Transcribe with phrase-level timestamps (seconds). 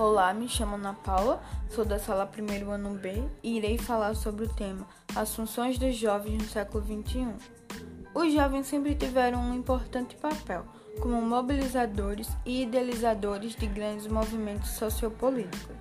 [0.00, 4.46] Olá, me chamo Ana Paula, sou da sala 1 ano B e irei falar sobre
[4.46, 7.34] o tema As funções dos jovens no século XXI.
[8.14, 10.64] Os jovens sempre tiveram um importante papel
[11.02, 15.76] como mobilizadores e idealizadores de grandes movimentos sociopolíticos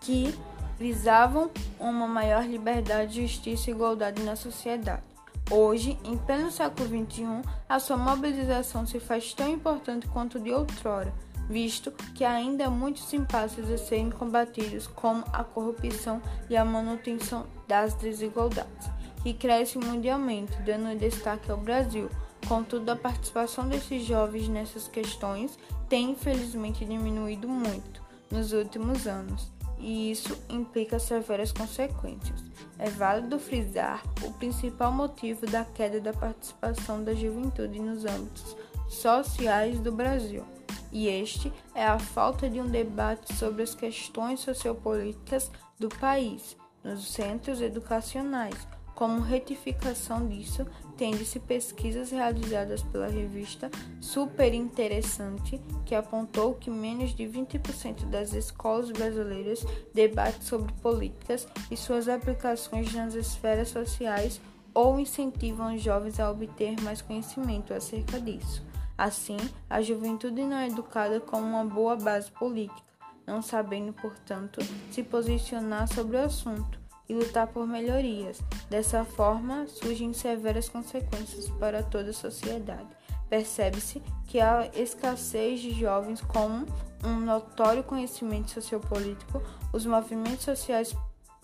[0.00, 0.32] que
[0.78, 1.50] visavam
[1.80, 5.02] uma maior liberdade, justiça e igualdade na sociedade.
[5.50, 11.12] Hoje, em pleno século XXI, a sua mobilização se faz tão importante quanto de outrora
[11.52, 17.46] visto que ainda há muitos impasses a serem combatidos, como a corrupção e a manutenção
[17.68, 18.88] das desigualdades,
[19.22, 22.08] que crescem mundialmente, dando destaque ao Brasil.
[22.48, 30.10] Contudo, a participação desses jovens nessas questões tem infelizmente diminuído muito nos últimos anos, e
[30.10, 32.42] isso implica severas consequências.
[32.78, 38.56] É válido frisar o principal motivo da queda da participação da juventude nos âmbitos
[38.88, 40.44] sociais do Brasil
[40.92, 47.12] e este é a falta de um debate sobre as questões sociopolíticas do país nos
[47.12, 48.54] centros educacionais.
[48.94, 50.66] Como retificação disso,
[50.98, 58.90] tende-se pesquisas realizadas pela revista Super Interessante, que apontou que menos de 20% das escolas
[58.90, 64.40] brasileiras debatem sobre políticas e suas aplicações nas esferas sociais
[64.74, 68.62] ou incentivam os jovens a obter mais conhecimento acerca disso.
[69.02, 69.36] Assim,
[69.68, 72.80] a juventude não é educada com uma boa base política,
[73.26, 74.60] não sabendo, portanto,
[74.92, 78.40] se posicionar sobre o assunto e lutar por melhorias.
[78.70, 82.86] Dessa forma, surgem severas consequências para toda a sociedade.
[83.28, 86.64] Percebe-se que a escassez de jovens com
[87.04, 89.42] um notório conhecimento sociopolítico,
[89.72, 90.94] os movimentos sociais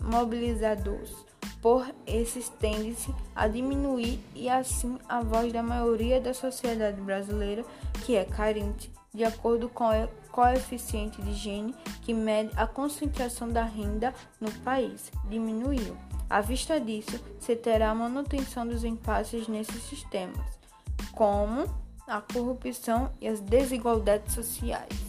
[0.00, 1.12] mobilizadores
[1.60, 7.64] por esses tende-se a diminuir e assim a voz da maioria da sociedade brasileira,
[8.04, 13.64] que é carente, de acordo com o coeficiente de Gini, que mede a concentração da
[13.64, 15.96] renda no país, diminuiu.
[16.30, 20.58] À vista disso, se terá a manutenção dos impasses nesses sistemas,
[21.12, 21.64] como
[22.06, 25.08] a corrupção e as desigualdades sociais.